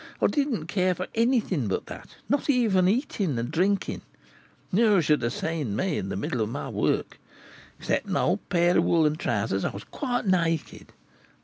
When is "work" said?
6.69-7.19